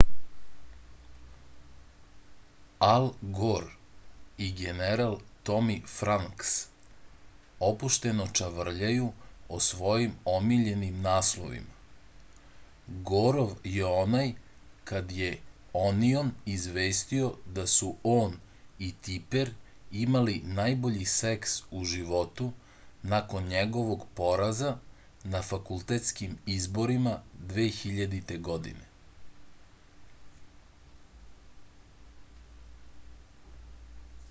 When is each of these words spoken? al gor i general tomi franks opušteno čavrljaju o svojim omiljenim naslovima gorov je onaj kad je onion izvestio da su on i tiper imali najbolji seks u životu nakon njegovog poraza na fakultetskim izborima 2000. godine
al 2.93 3.03
gor 3.39 3.65
i 4.45 4.47
general 4.61 5.11
tomi 5.49 5.75
franks 5.95 6.53
opušteno 7.67 8.25
čavrljaju 8.39 9.09
o 9.49 9.59
svojim 9.65 10.15
omiljenim 10.37 10.97
naslovima 11.07 12.97
gorov 13.11 13.53
je 13.73 13.85
onaj 13.91 14.33
kad 14.91 15.11
je 15.19 15.29
onion 15.85 16.31
izvestio 16.55 17.29
da 17.59 17.67
su 17.77 17.91
on 18.17 18.35
i 18.87 18.91
tiper 19.09 19.53
imali 20.05 20.39
najbolji 20.61 21.05
seks 21.13 21.55
u 21.81 21.85
životu 21.93 22.51
nakon 23.15 23.43
njegovog 23.57 24.07
poraza 24.21 24.73
na 25.35 25.41
fakultetskim 25.53 26.37
izborima 26.61 27.19
2000. 27.53 28.41
godine 28.49 28.89